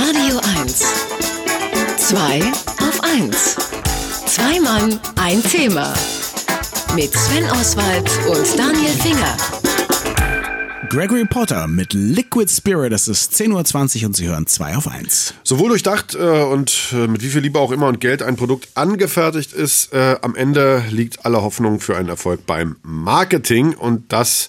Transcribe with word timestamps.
Radio 0.00 0.38
1. 0.60 0.78
Zwei 1.96 2.40
auf 2.78 3.02
1. 3.02 3.56
Zwei 4.26 4.60
Mann, 4.60 5.00
ein 5.16 5.42
Thema. 5.42 5.92
Mit 6.94 7.12
Sven 7.12 7.44
Oswald 7.50 8.08
und 8.28 8.56
Daniel 8.56 8.92
Finger. 8.92 9.36
Gregory 10.88 11.24
Potter 11.24 11.66
mit 11.66 11.94
Liquid 11.94 12.48
Spirit. 12.48 12.92
Es 12.92 13.08
ist 13.08 13.32
10.20 13.34 14.02
Uhr 14.02 14.06
und 14.06 14.16
Sie 14.16 14.28
hören 14.28 14.46
2 14.46 14.76
auf 14.76 14.86
1. 14.86 15.34
Sowohl 15.42 15.70
durchdacht 15.70 16.14
äh, 16.14 16.44
und 16.44 16.92
äh, 16.92 17.08
mit 17.08 17.22
wie 17.22 17.30
viel 17.30 17.40
Liebe 17.40 17.58
auch 17.58 17.72
immer 17.72 17.88
und 17.88 18.00
Geld 18.00 18.22
ein 18.22 18.36
Produkt 18.36 18.68
angefertigt 18.74 19.52
ist, 19.52 19.92
äh, 19.92 20.14
am 20.22 20.36
Ende 20.36 20.84
liegt 20.90 21.26
alle 21.26 21.42
Hoffnung 21.42 21.80
für 21.80 21.96
einen 21.96 22.08
Erfolg 22.08 22.46
beim 22.46 22.76
Marketing 22.82 23.74
und 23.74 24.12
das 24.12 24.48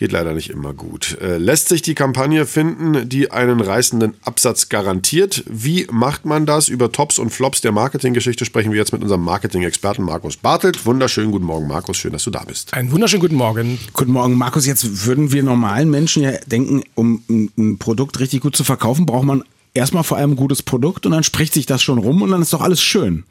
geht 0.00 0.12
leider 0.12 0.32
nicht 0.32 0.48
immer 0.48 0.72
gut. 0.72 1.18
Äh, 1.20 1.36
lässt 1.36 1.68
sich 1.68 1.82
die 1.82 1.94
Kampagne 1.94 2.46
finden, 2.46 3.06
die 3.06 3.30
einen 3.30 3.60
reißenden 3.60 4.14
Absatz 4.22 4.70
garantiert? 4.70 5.44
Wie 5.46 5.86
macht 5.90 6.24
man 6.24 6.46
das? 6.46 6.70
Über 6.70 6.90
Tops 6.90 7.18
und 7.18 7.28
Flops 7.28 7.60
der 7.60 7.70
Marketinggeschichte 7.70 8.46
sprechen 8.46 8.72
wir 8.72 8.78
jetzt 8.78 8.94
mit 8.94 9.02
unserem 9.02 9.22
Marketing-Experten 9.22 10.02
Markus 10.02 10.38
Bartelt. 10.38 10.86
Wunderschönen 10.86 11.30
guten 11.30 11.44
Morgen, 11.44 11.68
Markus. 11.68 11.98
Schön, 11.98 12.12
dass 12.12 12.24
du 12.24 12.30
da 12.30 12.42
bist. 12.44 12.72
Einen 12.72 12.90
wunderschönen 12.92 13.20
guten 13.20 13.34
Morgen. 13.34 13.78
Guten 13.92 14.12
Morgen, 14.12 14.38
Markus. 14.38 14.64
Jetzt 14.64 15.04
würden 15.04 15.32
wir 15.32 15.42
normalen 15.42 15.90
Menschen 15.90 16.22
ja 16.22 16.32
denken, 16.46 16.82
um 16.94 17.22
ein, 17.28 17.50
ein 17.58 17.78
Produkt 17.78 18.20
richtig 18.20 18.40
gut 18.40 18.56
zu 18.56 18.64
verkaufen, 18.64 19.04
braucht 19.04 19.26
man 19.26 19.44
erstmal 19.74 20.02
vor 20.02 20.16
allem 20.16 20.30
ein 20.30 20.36
gutes 20.36 20.62
Produkt 20.62 21.04
und 21.04 21.12
dann 21.12 21.24
spricht 21.24 21.52
sich 21.52 21.66
das 21.66 21.82
schon 21.82 21.98
rum 21.98 22.22
und 22.22 22.30
dann 22.30 22.40
ist 22.40 22.54
doch 22.54 22.62
alles 22.62 22.80
schön. 22.80 23.24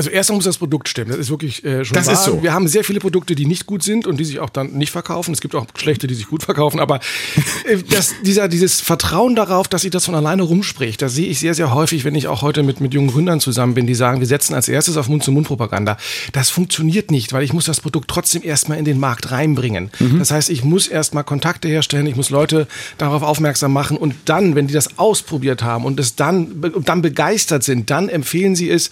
Also 0.00 0.08
erstmal 0.08 0.36
muss 0.36 0.46
das 0.46 0.56
Produkt 0.56 0.88
stimmen. 0.88 1.10
Das 1.10 1.18
ist 1.18 1.28
wirklich 1.28 1.62
äh, 1.62 1.84
schon 1.84 1.94
Das 1.94 2.06
wahr. 2.06 2.14
ist 2.14 2.24
so. 2.24 2.42
Wir 2.42 2.54
haben 2.54 2.66
sehr 2.68 2.84
viele 2.84 3.00
Produkte, 3.00 3.34
die 3.34 3.44
nicht 3.44 3.66
gut 3.66 3.82
sind 3.82 4.06
und 4.06 4.16
die 4.18 4.24
sich 4.24 4.40
auch 4.40 4.48
dann 4.48 4.72
nicht 4.72 4.90
verkaufen. 4.92 5.34
Es 5.34 5.42
gibt 5.42 5.54
auch 5.54 5.66
schlechte, 5.76 6.06
die 6.06 6.14
sich 6.14 6.26
gut 6.26 6.42
verkaufen. 6.42 6.80
Aber 6.80 7.00
äh, 7.66 7.76
das, 7.90 8.14
dieser, 8.24 8.48
dieses 8.48 8.80
Vertrauen 8.80 9.36
darauf, 9.36 9.68
dass 9.68 9.82
sich 9.82 9.90
das 9.90 10.06
von 10.06 10.14
alleine 10.14 10.40
rumspricht, 10.40 11.02
das 11.02 11.12
sehe 11.12 11.26
ich 11.26 11.38
sehr, 11.38 11.52
sehr 11.52 11.74
häufig, 11.74 12.06
wenn 12.06 12.14
ich 12.14 12.28
auch 12.28 12.40
heute 12.40 12.62
mit, 12.62 12.80
mit 12.80 12.94
jungen 12.94 13.08
Gründern 13.10 13.40
zusammen 13.40 13.74
bin, 13.74 13.86
die 13.86 13.94
sagen, 13.94 14.20
wir 14.20 14.26
setzen 14.26 14.54
als 14.54 14.68
erstes 14.70 14.96
auf 14.96 15.06
Mund-zu-Mund-Propaganda. 15.10 15.98
Das 16.32 16.48
funktioniert 16.48 17.10
nicht, 17.10 17.34
weil 17.34 17.44
ich 17.44 17.52
muss 17.52 17.66
das 17.66 17.80
Produkt 17.80 18.08
trotzdem 18.08 18.42
erstmal 18.42 18.78
in 18.78 18.86
den 18.86 18.98
Markt 18.98 19.30
reinbringen. 19.30 19.90
Das 20.18 20.30
heißt, 20.30 20.48
ich 20.48 20.64
muss 20.64 20.86
erstmal 20.86 21.24
Kontakte 21.24 21.68
herstellen, 21.68 22.06
ich 22.06 22.16
muss 22.16 22.30
Leute 22.30 22.66
darauf 22.96 23.22
aufmerksam 23.22 23.74
machen 23.74 23.98
und 23.98 24.14
dann, 24.24 24.54
wenn 24.54 24.66
die 24.66 24.72
das 24.72 24.98
ausprobiert 24.98 25.62
haben 25.62 25.84
und 25.84 26.00
es 26.00 26.16
dann, 26.16 26.46
und 26.74 26.88
dann 26.88 27.02
begeistert 27.02 27.64
sind, 27.64 27.90
dann 27.90 28.08
empfehlen 28.08 28.56
sie 28.56 28.70
es 28.70 28.90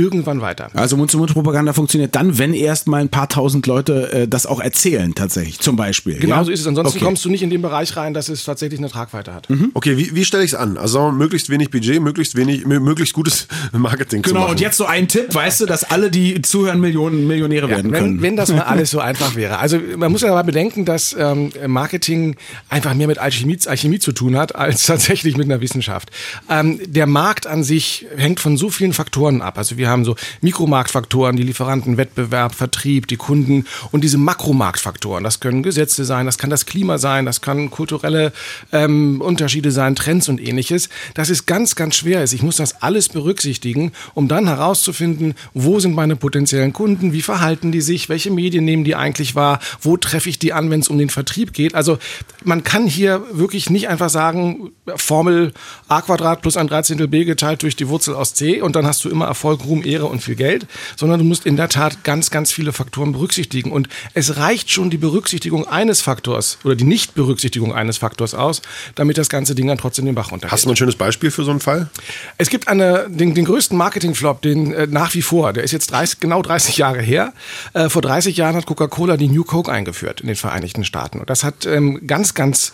irgendwann 0.00 0.40
weiter. 0.40 0.70
Also 0.74 0.96
Mund-zu-Mund-Propaganda 0.96 1.72
funktioniert 1.72 2.14
dann, 2.16 2.38
wenn 2.38 2.54
erst 2.54 2.88
mal 2.88 3.00
ein 3.00 3.08
paar 3.08 3.28
tausend 3.28 3.66
Leute 3.66 4.12
äh, 4.12 4.28
das 4.28 4.46
auch 4.46 4.60
erzählen, 4.60 5.14
tatsächlich, 5.14 5.60
zum 5.60 5.76
Beispiel. 5.76 6.18
Genau 6.18 6.36
ja? 6.36 6.44
so 6.44 6.50
ist 6.50 6.60
es. 6.60 6.66
Ansonsten 6.66 6.96
Okay. 6.98 7.04
kommst 7.04 7.24
du 7.24 7.30
nicht 7.30 7.42
in 7.42 7.50
den 7.50 7.62
Bereich 7.62 7.96
rein, 7.96 8.14
dass 8.14 8.28
es 8.28 8.44
tatsächlich 8.44 8.80
eine 8.80 8.88
Tragweite 8.88 9.32
hat. 9.34 9.48
Okay, 9.74 9.96
wie, 9.96 10.14
wie 10.14 10.24
stelle 10.24 10.42
ich 10.44 10.52
es 10.52 10.54
an? 10.58 10.76
Also 10.78 11.10
möglichst 11.12 11.50
wenig 11.50 11.70
Budget, 11.70 12.00
möglichst 12.00 12.34
wenig, 12.36 12.64
mö- 12.64 12.80
möglichst 12.80 13.14
gutes 13.14 13.46
Marketing 13.72 14.22
Genau, 14.22 14.48
und 14.50 14.60
jetzt 14.60 14.76
so 14.76 14.86
ein 14.86 15.06
Tipp, 15.08 15.34
weißt 15.34 15.60
du, 15.60 15.66
dass 15.66 15.84
alle, 15.84 16.10
die 16.10 16.40
zuhören, 16.42 16.80
Millionen 16.80 17.26
Millionäre 17.26 17.68
werden 17.68 17.92
können. 17.92 18.16
Wenn, 18.16 18.22
wenn 18.22 18.36
das 18.36 18.50
mal 18.50 18.60
alles 18.62 18.90
so 18.90 19.00
einfach 19.00 19.34
wäre. 19.36 19.58
Also 19.58 19.78
man 19.96 20.10
muss 20.10 20.22
ja 20.22 20.30
aber 20.30 20.44
bedenken, 20.44 20.84
dass 20.84 21.14
ähm, 21.18 21.50
Marketing 21.66 22.36
einfach 22.68 22.94
mehr 22.94 23.06
mit 23.06 23.18
Alchemie, 23.18 23.58
Alchemie 23.66 23.98
zu 23.98 24.12
tun 24.12 24.36
hat, 24.36 24.54
als 24.54 24.86
tatsächlich 24.86 25.36
mit 25.36 25.46
einer 25.46 25.60
Wissenschaft. 25.60 26.10
Ähm, 26.48 26.80
der 26.86 27.06
Markt 27.06 27.46
an 27.46 27.62
sich 27.64 28.06
hängt 28.16 28.40
von 28.40 28.56
so 28.56 28.70
vielen 28.70 28.92
Faktoren 28.92 29.42
ab. 29.42 29.58
Also 29.58 29.76
wir 29.76 29.88
haben 29.90 30.04
so 30.04 30.16
Mikromarktfaktoren, 30.40 31.36
die 31.36 31.42
Lieferanten, 31.42 31.96
Wettbewerb, 31.96 32.54
Vertrieb, 32.54 33.06
die 33.08 33.16
Kunden 33.16 33.66
und 33.90 34.02
diese 34.02 34.18
Makromarktfaktoren. 34.18 35.24
Das 35.24 35.40
können 35.40 35.62
Gesetze 35.62 36.04
sein, 36.04 36.26
das 36.26 36.38
kann 36.38 36.50
das 36.50 36.66
Klima 36.66 36.98
sein, 36.98 37.26
das 37.26 37.40
kann 37.40 37.70
kulturelle 37.70 38.32
ähm, 38.72 39.20
Unterschiede 39.20 39.70
sein, 39.70 39.96
Trends 39.96 40.28
und 40.28 40.40
ähnliches. 40.40 40.88
Das 41.14 41.30
ist 41.30 41.46
ganz, 41.46 41.74
ganz 41.74 41.96
schwer. 41.96 42.24
Ich 42.24 42.42
muss 42.42 42.56
das 42.56 42.82
alles 42.82 43.08
berücksichtigen, 43.08 43.92
um 44.14 44.28
dann 44.28 44.46
herauszufinden, 44.46 45.34
wo 45.54 45.80
sind 45.80 45.94
meine 45.94 46.16
potenziellen 46.16 46.72
Kunden, 46.72 47.12
wie 47.12 47.22
verhalten 47.22 47.72
die 47.72 47.80
sich, 47.80 48.08
welche 48.08 48.30
Medien 48.30 48.64
nehmen 48.64 48.84
die 48.84 48.94
eigentlich 48.94 49.34
wahr, 49.34 49.60
wo 49.80 49.96
treffe 49.96 50.28
ich 50.28 50.38
die 50.38 50.52
an, 50.52 50.70
wenn 50.70 50.80
es 50.80 50.88
um 50.88 50.98
den 50.98 51.10
Vertrieb 51.10 51.52
geht. 51.52 51.74
Also 51.74 51.98
man 52.44 52.64
kann 52.64 52.86
hier 52.86 53.22
wirklich 53.32 53.70
nicht 53.70 53.88
einfach 53.88 54.10
sagen, 54.10 54.70
Formel 54.96 55.52
a 55.88 56.00
Quadrat 56.02 56.42
plus 56.42 56.56
ein 56.56 56.68
Dreizehntel 56.68 57.08
b 57.08 57.24
geteilt 57.24 57.62
durch 57.62 57.76
die 57.76 57.88
Wurzel 57.88 58.14
aus 58.14 58.34
c 58.34 58.60
und 58.60 58.76
dann 58.76 58.86
hast 58.86 59.04
du 59.04 59.08
immer 59.08 59.26
Erfolg, 59.26 59.64
Ruhm, 59.64 59.79
Ehre 59.82 60.06
und 60.06 60.22
viel 60.22 60.34
Geld, 60.34 60.66
sondern 60.96 61.18
du 61.18 61.24
musst 61.24 61.46
in 61.46 61.56
der 61.56 61.68
Tat 61.68 62.04
ganz, 62.04 62.30
ganz 62.30 62.52
viele 62.52 62.72
Faktoren 62.72 63.12
berücksichtigen. 63.12 63.72
Und 63.72 63.88
es 64.14 64.36
reicht 64.36 64.70
schon 64.70 64.90
die 64.90 64.98
Berücksichtigung 64.98 65.66
eines 65.66 66.00
Faktors 66.00 66.58
oder 66.64 66.74
die 66.74 66.84
Nichtberücksichtigung 66.84 67.74
eines 67.74 67.98
Faktors 67.98 68.34
aus, 68.34 68.62
damit 68.94 69.18
das 69.18 69.28
ganze 69.28 69.54
Ding 69.54 69.66
dann 69.66 69.78
trotzdem 69.78 70.06
den 70.06 70.14
Bach 70.14 70.32
runtergeht. 70.32 70.52
Hast 70.52 70.64
du 70.64 70.70
ein 70.70 70.76
schönes 70.76 70.96
Beispiel 70.96 71.30
für 71.30 71.44
so 71.44 71.50
einen 71.50 71.60
Fall? 71.60 71.90
Es 72.38 72.50
gibt 72.50 72.68
eine, 72.68 73.06
den, 73.08 73.34
den 73.34 73.44
größten 73.44 73.76
Marketing-Flop, 73.76 74.42
den 74.42 74.72
äh, 74.72 74.86
nach 74.86 75.14
wie 75.14 75.22
vor, 75.22 75.52
der 75.52 75.64
ist 75.64 75.72
jetzt 75.72 75.90
30, 75.90 76.20
genau 76.20 76.42
30 76.42 76.76
Jahre 76.76 77.00
her. 77.00 77.32
Äh, 77.72 77.88
vor 77.88 78.02
30 78.02 78.36
Jahren 78.36 78.56
hat 78.56 78.66
Coca-Cola 78.66 79.16
die 79.16 79.28
New 79.28 79.44
Coke 79.44 79.70
eingeführt 79.70 80.20
in 80.20 80.26
den 80.26 80.36
Vereinigten 80.36 80.84
Staaten. 80.84 81.20
Und 81.20 81.30
das 81.30 81.44
hat 81.44 81.66
ähm, 81.66 82.06
ganz, 82.06 82.34
ganz 82.34 82.72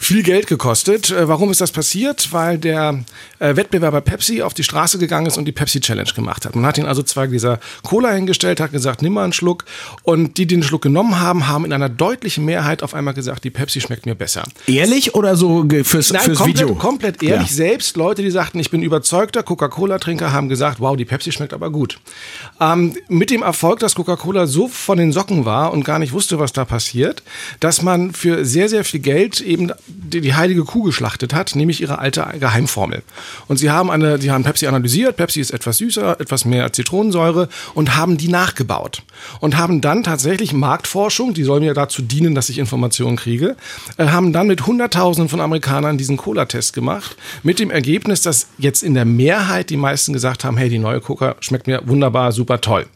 viel 0.00 0.22
Geld 0.22 0.46
gekostet. 0.46 1.10
Äh, 1.10 1.28
warum 1.28 1.50
ist 1.50 1.60
das 1.60 1.72
passiert? 1.72 2.32
Weil 2.32 2.58
der 2.58 3.04
äh, 3.38 3.54
Wettbewerber 3.54 4.00
Pepsi 4.00 4.42
auf 4.42 4.54
die 4.54 4.62
Straße 4.62 4.98
gegangen 4.98 5.26
ist 5.26 5.36
und 5.36 5.44
die 5.44 5.52
Pepsi 5.52 5.80
Challenge 5.80 6.10
gemacht 6.14 6.46
hat. 6.46 6.56
Man 6.56 6.64
hat 6.64 6.78
ihn 6.78 6.86
also 6.86 7.02
zwei 7.02 7.26
Gläser 7.26 7.60
Cola 7.82 8.10
hingestellt, 8.12 8.60
hat 8.60 8.72
gesagt, 8.72 9.02
nimm 9.02 9.12
mal 9.12 9.24
einen 9.24 9.32
Schluck. 9.32 9.64
Und 10.02 10.38
die, 10.38 10.46
die 10.46 10.56
den 10.56 10.62
Schluck 10.62 10.82
genommen 10.82 11.20
haben, 11.20 11.48
haben 11.48 11.64
in 11.64 11.72
einer 11.72 11.88
deutlichen 11.88 12.44
Mehrheit 12.44 12.82
auf 12.82 12.94
einmal 12.94 13.14
gesagt, 13.14 13.44
die 13.44 13.50
Pepsi 13.50 13.80
schmeckt 13.80 14.06
mir 14.06 14.14
besser. 14.14 14.44
Ehrlich 14.66 15.14
oder 15.14 15.36
so 15.36 15.66
fürs, 15.84 16.12
Nein, 16.12 16.22
fürs 16.22 16.38
komplett, 16.38 16.60
Video? 16.60 16.74
komplett 16.74 17.22
ehrlich. 17.22 17.50
Ja. 17.50 17.54
Selbst 17.54 17.96
Leute, 17.96 18.22
die 18.22 18.30
sagten, 18.30 18.58
ich 18.58 18.70
bin 18.70 18.82
überzeugter 18.82 19.42
Coca-Cola-Trinker, 19.42 20.32
haben 20.32 20.48
gesagt, 20.48 20.80
wow, 20.80 20.96
die 20.96 21.04
Pepsi 21.04 21.30
schmeckt 21.30 21.52
aber 21.52 21.70
gut. 21.70 21.98
Ähm, 22.58 22.96
mit 23.08 23.30
dem 23.30 23.42
Erfolg, 23.42 23.80
dass 23.80 23.94
Coca-Cola 23.94 24.46
so 24.46 24.66
von 24.66 24.96
den 24.96 25.12
Socken 25.12 25.44
war 25.44 25.72
und 25.72 25.84
gar 25.84 25.98
nicht 25.98 26.12
wusste, 26.12 26.38
was 26.38 26.52
da 26.52 26.64
passiert, 26.64 27.22
dass 27.60 27.82
man 27.82 28.12
für 28.12 28.44
sehr, 28.44 28.68
sehr 28.68 28.84
viel 28.84 29.00
Geld 29.00 29.40
eben 29.40 29.72
die, 30.10 30.20
die 30.20 30.34
heilige 30.34 30.64
Kuh 30.64 30.82
geschlachtet 30.82 31.34
hat, 31.34 31.54
nämlich 31.54 31.80
ihre 31.80 31.98
alte 31.98 32.26
Geheimformel. 32.38 33.02
Und 33.48 33.56
sie 33.56 33.70
haben 33.70 33.90
eine, 33.90 34.20
sie 34.20 34.30
haben 34.30 34.44
Pepsi 34.44 34.66
analysiert. 34.66 35.16
Pepsi 35.16 35.40
ist 35.40 35.50
etwas 35.50 35.78
süßer, 35.78 36.20
etwas 36.20 36.44
mehr 36.44 36.72
Zitronensäure 36.72 37.48
und 37.74 37.96
haben 37.96 38.16
die 38.16 38.28
nachgebaut 38.28 39.02
und 39.40 39.56
haben 39.56 39.80
dann 39.80 40.02
tatsächlich 40.02 40.52
Marktforschung, 40.52 41.34
die 41.34 41.44
soll 41.44 41.60
mir 41.60 41.74
dazu 41.74 42.02
dienen, 42.02 42.34
dass 42.34 42.48
ich 42.48 42.58
Informationen 42.58 43.16
kriege, 43.16 43.56
äh, 43.96 44.08
haben 44.08 44.32
dann 44.32 44.46
mit 44.46 44.66
Hunderttausenden 44.66 45.28
von 45.28 45.40
Amerikanern 45.40 45.98
diesen 45.98 46.16
Cola-Test 46.16 46.72
gemacht, 46.72 47.16
mit 47.42 47.58
dem 47.58 47.70
Ergebnis, 47.70 48.22
dass 48.22 48.48
jetzt 48.58 48.82
in 48.82 48.94
der 48.94 49.04
Mehrheit 49.04 49.70
die 49.70 49.76
meisten 49.76 50.12
gesagt 50.12 50.44
haben, 50.44 50.56
hey, 50.56 50.68
die 50.68 50.78
neue 50.78 51.00
Coca 51.00 51.36
schmeckt 51.40 51.66
mir 51.66 51.82
wunderbar, 51.84 52.32
super 52.32 52.60
toll. 52.60 52.86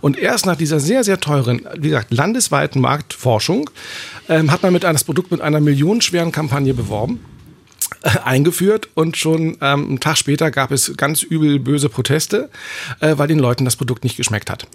Und 0.00 0.18
erst 0.18 0.46
nach 0.46 0.56
dieser 0.56 0.80
sehr, 0.80 1.04
sehr 1.04 1.20
teuren, 1.20 1.62
wie 1.76 1.88
gesagt, 1.88 2.12
landesweiten 2.12 2.80
Marktforschung 2.80 3.70
ähm, 4.28 4.50
hat 4.50 4.62
man 4.62 4.72
mit 4.72 4.84
einem, 4.84 4.98
Produkt 5.04 5.30
mit 5.30 5.40
einer 5.40 5.60
millionenschweren 5.60 6.32
Kampagne 6.32 6.74
beworben 6.74 7.20
eingeführt 8.24 8.88
und 8.94 9.16
schon 9.16 9.56
ähm, 9.60 9.88
einen 9.88 10.00
Tag 10.00 10.16
später 10.16 10.50
gab 10.50 10.70
es 10.70 10.92
ganz 10.96 11.22
übel 11.22 11.58
böse 11.58 11.88
Proteste, 11.88 12.48
äh, 13.00 13.14
weil 13.16 13.28
den 13.28 13.38
Leuten 13.38 13.64
das 13.64 13.76
Produkt 13.76 14.04
nicht 14.04 14.16
geschmeckt 14.16 14.50
hat. 14.50 14.66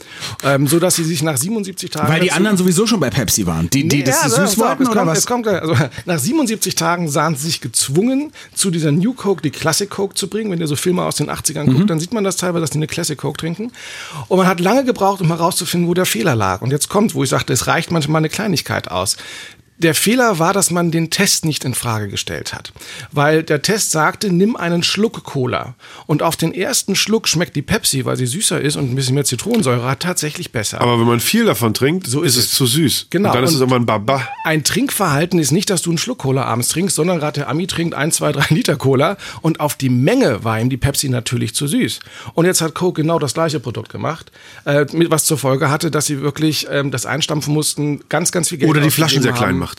Ähm, 0.43 0.67
so 0.67 0.79
dass 0.79 0.95
sie 0.95 1.03
sich 1.03 1.23
nach 1.23 1.37
77 1.37 1.89
Tagen 1.89 2.07
Weil 2.11 2.21
die 2.21 2.31
anderen 2.31 2.57
sowieso 2.57 2.87
schon 2.87 2.99
bei 2.99 3.09
Pepsi 3.09 3.45
waren. 3.45 3.69
Die, 3.69 3.87
die 3.87 3.97
Nee, 3.97 4.03
das 4.03 4.23
ja, 4.23 4.29
süß 4.29 4.53
auf, 4.53 4.57
wollten 4.57 4.83
es 4.83 4.89
oder 4.89 4.99
kommt, 4.99 5.11
was? 5.11 5.17
Es 5.19 5.25
kommt, 5.25 5.47
also, 5.47 5.75
nach 6.05 6.19
77 6.19 6.75
Tagen 6.75 7.09
sahen 7.09 7.35
sie 7.35 7.45
sich 7.47 7.61
gezwungen, 7.61 8.31
zu 8.53 8.71
dieser 8.71 8.91
New 8.91 9.13
Coke 9.13 9.41
die 9.41 9.51
Classic 9.51 9.89
Coke 9.89 10.15
zu 10.15 10.27
bringen. 10.27 10.51
Wenn 10.51 10.59
ihr 10.59 10.67
so 10.67 10.75
Filme 10.75 11.03
aus 11.03 11.15
den 11.15 11.29
80ern 11.29 11.63
Mhm. 11.63 11.73
guckt, 11.77 11.89
dann 11.89 11.99
sieht 11.99 12.13
man 12.13 12.23
das 12.23 12.37
teilweise, 12.37 12.61
dass 12.61 12.69
die 12.71 12.77
eine 12.77 12.87
Classic 12.87 13.17
Coke 13.17 13.37
trinken. 13.37 13.71
Und 14.27 14.37
man 14.37 14.47
hat 14.47 14.59
lange 14.59 14.83
gebraucht, 14.83 15.21
um 15.21 15.27
herauszufinden, 15.27 15.87
wo 15.89 15.93
der 15.93 16.05
Fehler 16.05 16.35
lag. 16.35 16.61
Und 16.61 16.71
jetzt 16.71 16.89
kommt, 16.89 17.15
wo 17.15 17.23
ich 17.23 17.29
sagte, 17.29 17.53
es 17.53 17.67
reicht 17.67 17.91
manchmal 17.91 18.19
eine 18.19 18.29
Kleinigkeit 18.29 18.89
aus. 18.91 19.17
Der 19.83 19.93
Fehler 19.93 20.39
war, 20.39 20.53
dass 20.53 20.71
man 20.71 20.91
den 20.91 21.09
Test 21.09 21.43
nicht 21.43 21.65
in 21.65 21.73
Frage 21.73 22.07
gestellt 22.07 22.53
hat. 22.53 22.71
Weil 23.11 23.43
der 23.43 23.61
Test 23.61 23.91
sagte, 23.91 24.31
nimm 24.31 24.55
einen 24.55 24.81
Schluck 24.81 25.23
Cola. 25.23 25.75
Und 26.07 26.23
auf 26.23 26.37
den 26.37 26.53
ersten 26.53 26.95
Schluck 26.95 27.27
schmeckt 27.27 27.55
die 27.55 27.61
Pepsi, 27.61 28.05
weil 28.05 28.15
sie 28.15 28.25
süßer 28.25 28.61
ist 28.61 28.77
und 28.77 28.89
ein 28.89 28.95
bisschen 28.95 29.15
mehr 29.15 29.25
Zitronensäure 29.25 29.83
hat, 29.83 29.99
tatsächlich 29.99 30.51
besser. 30.53 30.79
Aber 30.79 30.99
wenn 30.99 31.05
man 31.05 31.19
viel 31.19 31.45
davon 31.45 31.73
trinkt, 31.73 32.07
so 32.07 32.21
ist, 32.21 32.37
ist 32.37 32.45
es 32.45 32.51
es. 32.51 32.57
zu 32.57 32.65
süß. 32.65 33.07
Genau. 33.09 33.29
Und 33.29 33.35
dann 33.35 33.43
ist 33.43 33.53
es 33.53 33.59
irgendwann 33.59 33.85
baba. 33.85 34.27
Ein 34.45 34.63
Trinkverhalten 34.63 35.37
ist 35.37 35.51
nicht, 35.51 35.69
dass 35.69 35.81
du 35.81 35.91
einen 35.91 35.97
Schluck 35.97 36.19
Cola 36.19 36.45
abends 36.45 36.69
trinkst, 36.69 36.95
sondern 36.95 37.19
gerade 37.19 37.41
der 37.41 37.49
Ami 37.49 37.67
trinkt 37.67 37.93
ein, 37.93 38.11
zwei, 38.11 38.31
drei 38.31 38.45
Liter 38.53 38.77
Cola 38.77 39.17
und 39.41 39.59
auf 39.59 39.75
die 39.75 39.89
Menge 39.89 40.45
war 40.45 40.59
ihm 40.59 40.69
die 40.69 40.77
Pepsi 40.77 41.09
natürlich 41.09 41.55
zu 41.55 41.67
süß. 41.67 41.99
Und 42.33 42.45
jetzt 42.45 42.61
hat 42.61 42.73
Coke 42.73 43.01
genau 43.01 43.19
das 43.19 43.33
gleiche 43.33 43.59
Produkt 43.59 43.89
gemacht, 43.89 44.31
äh, 44.63 44.85
was 45.09 45.25
zur 45.25 45.37
Folge 45.37 45.69
hatte, 45.69 45.91
dass 45.91 46.05
sie 46.05 46.21
wirklich 46.21 46.67
ähm, 46.69 46.89
das 46.91 47.05
einstampfen 47.05 47.53
mussten, 47.53 48.01
ganz, 48.07 48.31
ganz 48.31 48.49
viel 48.49 48.59
Geld 48.59 48.69
Oder 48.69 48.79
die 48.79 48.91
Flaschen 48.91 49.21
sehr 49.21 49.33
haben. 49.33 49.39
klein 49.39 49.57
macht. 49.57 49.72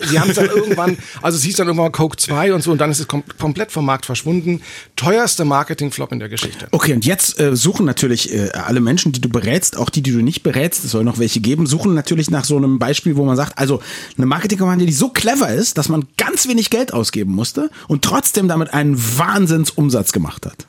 Sie 0.00 0.18
haben 0.18 0.30
es 0.30 0.36
dann 0.36 0.46
irgendwann, 0.46 0.96
also 1.20 1.36
es 1.36 1.44
hieß 1.44 1.56
dann 1.56 1.66
irgendwann 1.66 1.92
Coke 1.92 2.16
2 2.16 2.54
und 2.54 2.62
so 2.62 2.72
und 2.72 2.78
dann 2.78 2.90
ist 2.90 3.00
es 3.00 3.08
kom 3.08 3.22
komplett 3.38 3.72
vom 3.72 3.84
Markt 3.84 4.06
verschwunden. 4.06 4.62
Teuerster 4.96 5.44
Marketingflop 5.44 6.12
in 6.12 6.18
der 6.18 6.28
Geschichte. 6.28 6.68
Okay, 6.70 6.94
und 6.94 7.04
jetzt 7.04 7.38
äh, 7.40 7.54
suchen 7.56 7.86
natürlich 7.86 8.32
äh, 8.32 8.50
alle 8.50 8.80
Menschen, 8.80 9.12
die 9.12 9.20
du 9.20 9.28
berätst, 9.28 9.76
auch 9.76 9.90
die, 9.90 10.02
die 10.02 10.12
du 10.12 10.22
nicht 10.22 10.42
berätst, 10.42 10.84
es 10.84 10.90
soll 10.90 11.04
noch 11.04 11.18
welche 11.18 11.40
geben, 11.40 11.66
suchen 11.66 11.94
natürlich 11.94 12.30
nach 12.30 12.44
so 12.44 12.56
einem 12.56 12.78
Beispiel, 12.78 13.16
wo 13.16 13.24
man 13.24 13.36
sagt, 13.36 13.58
also 13.58 13.80
eine 14.16 14.26
Marketingkampagne, 14.26 14.86
die 14.86 14.92
so 14.92 15.10
clever 15.10 15.50
ist, 15.50 15.78
dass 15.78 15.88
man 15.88 16.06
ganz 16.16 16.48
wenig 16.48 16.70
Geld 16.70 16.92
ausgeben 16.92 17.32
musste 17.32 17.70
und 17.88 18.02
trotzdem 18.02 18.48
damit 18.48 18.72
einen 18.72 18.96
Wahnsinnsumsatz 19.18 20.12
gemacht 20.12 20.46
hat. 20.46 20.66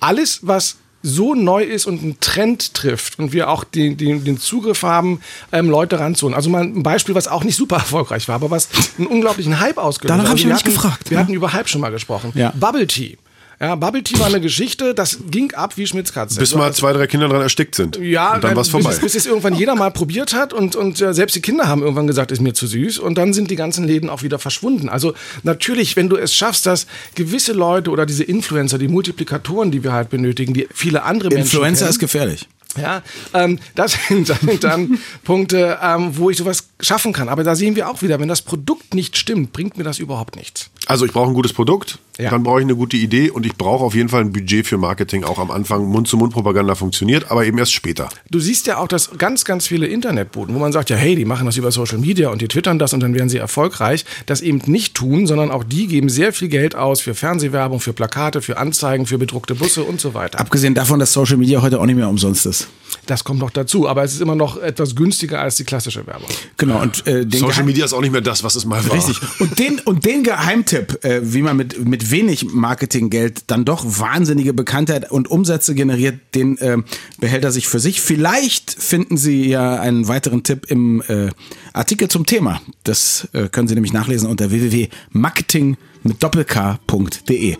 Alles, 0.00 0.40
was 0.42 0.76
so 1.06 1.34
neu 1.34 1.62
ist 1.62 1.86
und 1.86 2.02
einen 2.02 2.18
Trend 2.20 2.74
trifft 2.74 3.20
und 3.20 3.32
wir 3.32 3.48
auch 3.48 3.62
den, 3.62 3.96
den, 3.96 4.24
den 4.24 4.38
Zugriff 4.38 4.82
haben, 4.82 5.20
ähm, 5.52 5.70
Leute 5.70 6.00
ranzuholen. 6.00 6.34
Also 6.34 6.50
mal 6.50 6.64
ein 6.64 6.82
Beispiel, 6.82 7.14
was 7.14 7.28
auch 7.28 7.44
nicht 7.44 7.56
super 7.56 7.76
erfolgreich 7.86 8.26
war, 8.26 8.34
aber 8.34 8.50
was 8.50 8.68
einen 8.98 9.06
unglaublichen 9.06 9.60
Hype 9.60 9.78
ausgelöst 9.78 10.12
hat. 10.12 10.18
Danach 10.18 10.30
hab 10.30 10.36
ich 10.36 10.44
wir 10.44 10.48
nämlich 10.48 10.64
hatten, 10.64 10.74
gefragt, 10.74 11.10
Wir 11.10 11.16
ja. 11.16 11.22
hatten 11.22 11.32
über 11.32 11.52
Hype 11.52 11.68
schon 11.68 11.80
mal 11.80 11.90
gesprochen. 11.90 12.32
Ja. 12.34 12.52
Bubble 12.56 12.86
Tea. 12.88 13.16
Ja, 13.58 13.74
Bubble 13.74 14.02
Tea 14.02 14.18
war 14.18 14.26
eine 14.26 14.40
Geschichte, 14.40 14.92
das 14.94 15.18
ging 15.30 15.54
ab 15.54 15.76
wie 15.76 15.86
Schmitz 15.86 16.12
Katze. 16.12 16.38
Bis 16.38 16.54
mal 16.54 16.74
zwei, 16.74 16.92
drei 16.92 17.06
Kinder 17.06 17.28
dran 17.28 17.40
erstickt 17.40 17.74
sind. 17.74 17.96
ja, 17.96 18.34
und 18.34 18.44
dann 18.44 18.54
war's 18.54 18.68
vorbei. 18.68 18.90
Bis, 18.90 19.00
bis 19.00 19.14
es 19.14 19.24
irgendwann 19.24 19.54
jeder 19.54 19.74
mal 19.74 19.90
probiert 19.90 20.34
hat 20.34 20.52
und, 20.52 20.76
und 20.76 21.00
äh, 21.00 21.14
selbst 21.14 21.36
die 21.36 21.40
Kinder 21.40 21.66
haben 21.66 21.80
irgendwann 21.80 22.06
gesagt, 22.06 22.32
ist 22.32 22.40
mir 22.40 22.52
zu 22.52 22.66
süß 22.66 22.98
und 22.98 23.16
dann 23.16 23.32
sind 23.32 23.50
die 23.50 23.56
ganzen 23.56 23.86
Läden 23.86 24.10
auch 24.10 24.22
wieder 24.22 24.38
verschwunden. 24.38 24.90
Also 24.90 25.14
natürlich, 25.42 25.96
wenn 25.96 26.10
du 26.10 26.16
es 26.16 26.34
schaffst, 26.34 26.66
dass 26.66 26.86
gewisse 27.14 27.54
Leute 27.54 27.90
oder 27.90 28.04
diese 28.04 28.24
Influencer, 28.24 28.76
die 28.76 28.88
Multiplikatoren, 28.88 29.70
die 29.70 29.82
wir 29.82 29.92
halt 29.92 30.10
benötigen, 30.10 30.52
die 30.52 30.68
viele 30.74 31.04
andere 31.04 31.30
Menschen 31.30 31.44
Influencer 31.44 31.86
kennen, 31.86 31.90
ist 31.90 31.98
gefährlich. 31.98 32.48
ja, 32.78 33.02
ähm, 33.32 33.58
das 33.74 33.96
sind 34.08 34.28
dann, 34.28 34.60
dann 34.60 34.98
Punkte, 35.24 35.78
ähm, 35.82 36.10
wo 36.18 36.28
ich 36.28 36.36
sowas 36.36 36.68
schaffen 36.80 37.12
kann. 37.12 37.28
Aber 37.28 37.42
da 37.44 37.54
sehen 37.54 37.74
wir 37.76 37.88
auch 37.88 38.02
wieder, 38.02 38.20
wenn 38.20 38.28
das 38.28 38.42
Produkt 38.42 38.94
nicht 38.94 39.16
stimmt, 39.16 39.52
bringt 39.52 39.78
mir 39.78 39.84
das 39.84 39.98
überhaupt 39.98 40.36
nichts. 40.36 40.70
Also 40.86 41.04
ich 41.06 41.12
brauche 41.12 41.28
ein 41.28 41.34
gutes 41.34 41.52
Produkt, 41.52 41.98
Ja. 42.18 42.30
dann 42.30 42.42
brauche 42.44 42.60
ich 42.60 42.64
eine 42.64 42.76
gute 42.76 42.96
Idee 42.96 43.30
und 43.30 43.44
ich 43.44 43.56
brauche 43.56 43.82
auf 43.84 43.94
jeden 43.94 44.08
Fall 44.08 44.20
ein 44.20 44.32
Budget 44.32 44.66
für 44.66 44.78
Marketing. 44.78 45.24
Auch 45.24 45.38
am 45.38 45.50
Anfang 45.50 45.84
Mund-zu-Mund-Propaganda 45.86 46.74
funktioniert, 46.76 47.30
aber 47.30 47.44
eben 47.44 47.58
erst 47.58 47.72
später. 47.72 48.08
Du 48.30 48.38
siehst 48.40 48.66
ja 48.66 48.78
auch, 48.78 48.88
dass 48.88 49.10
ganz, 49.18 49.44
ganz 49.44 49.66
viele 49.66 49.86
Internetboten, 49.86 50.54
wo 50.54 50.58
man 50.58 50.70
sagt, 50.72 50.90
ja, 50.90 50.96
hey, 50.96 51.16
die 51.16 51.24
machen 51.24 51.46
das 51.46 51.56
über 51.56 51.72
Social 51.72 51.98
Media 51.98 52.28
und 52.30 52.40
die 52.40 52.48
twittern 52.48 52.78
das 52.78 52.92
und 52.92 53.00
dann 53.00 53.14
werden 53.14 53.28
sie 53.28 53.38
erfolgreich, 53.38 54.04
das 54.26 54.40
eben 54.42 54.60
nicht 54.66 54.94
tun, 54.94 55.26
sondern 55.26 55.50
auch 55.50 55.64
die 55.64 55.86
geben 55.88 56.08
sehr 56.08 56.32
viel 56.32 56.48
Geld 56.48 56.74
aus 56.76 57.00
für 57.00 57.14
Fernsehwerbung, 57.14 57.80
für 57.80 57.92
Plakate, 57.92 58.40
für 58.42 58.58
Anzeigen, 58.58 59.06
für 59.06 59.18
bedruckte 59.18 59.54
Busse 59.56 59.82
und 59.82 60.00
so 60.00 60.14
weiter. 60.14 60.38
Abgesehen 60.38 60.74
davon, 60.74 61.00
dass 61.00 61.12
Social 61.12 61.36
Media 61.38 61.62
heute 61.62 61.80
auch 61.80 61.86
nicht 61.86 61.96
mehr 61.96 62.08
umsonst 62.08 62.46
ist. 62.46 62.68
Das 63.06 63.24
kommt 63.24 63.40
noch 63.40 63.50
dazu, 63.50 63.88
aber 63.88 64.04
es 64.04 64.14
ist 64.14 64.20
immer 64.20 64.36
noch 64.36 64.56
etwas 64.58 64.94
günstiger 64.94 65.40
als 65.40 65.56
die 65.56 65.64
klassische 65.64 66.06
Werbung. 66.06 66.28
Genau, 66.56 66.65
Genau. 66.66 66.82
Und, 66.82 67.06
äh, 67.06 67.26
Social 67.30 67.48
Geheim 67.48 67.66
Media 67.66 67.84
ist 67.84 67.92
auch 67.92 68.00
nicht 68.00 68.12
mehr 68.12 68.20
das, 68.20 68.42
was 68.42 68.56
es 68.56 68.64
mal 68.64 68.84
war. 68.86 68.94
Richtig. 68.94 69.20
Und 69.38 69.58
den, 69.58 69.80
und 69.80 70.04
den 70.04 70.22
Geheimtipp, 70.22 71.04
äh, 71.04 71.20
wie 71.22 71.42
man 71.42 71.56
mit, 71.56 71.84
mit 71.86 72.10
wenig 72.10 72.46
Marketinggeld 72.52 73.44
dann 73.50 73.64
doch 73.64 73.84
wahnsinnige 73.84 74.52
Bekanntheit 74.52 75.10
und 75.10 75.30
Umsätze 75.30 75.74
generiert, 75.74 76.20
den 76.34 76.58
äh, 76.58 76.78
behält 77.18 77.44
er 77.44 77.52
sich 77.52 77.68
für 77.68 77.78
sich. 77.78 78.00
Vielleicht 78.00 78.70
finden 78.70 79.16
Sie 79.16 79.48
ja 79.48 79.80
einen 79.80 80.08
weiteren 80.08 80.42
Tipp 80.42 80.66
im 80.68 81.02
äh, 81.08 81.30
Artikel 81.72 82.08
zum 82.08 82.26
Thema. 82.26 82.60
Das 82.84 83.28
äh, 83.32 83.48
können 83.48 83.68
Sie 83.68 83.74
nämlich 83.74 83.92
nachlesen 83.92 84.28
unter 84.28 84.50
www.marketing 84.50 85.76
mit 86.02 86.22
doppelk.de. 86.22 87.56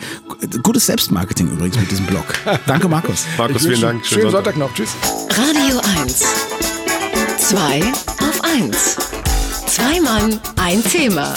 Gutes 0.63 0.87
Selbstmarketing 0.87 1.51
übrigens 1.51 1.79
mit 1.79 1.91
diesem 1.91 2.07
Blog. 2.07 2.25
Danke, 2.67 2.89
Markus. 2.89 3.25
Markus, 3.37 3.63
vielen 3.63 3.81
Dank. 3.81 4.07
Schönen, 4.07 4.21
schönen 4.23 4.33
Sonntag. 4.33 4.55
Sonntag 4.55 4.57
noch. 4.57 4.75
Tschüss. 4.75 4.91
Radio 5.31 5.81
1. 6.03 6.25
2 7.39 8.06
ein 10.67 10.83
Thema. 10.83 11.33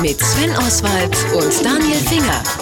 Mit 0.00 0.18
Sven 0.18 0.56
Oswald 0.56 1.14
und 1.34 1.52
Daniel 1.62 1.98
Finger. 1.98 2.61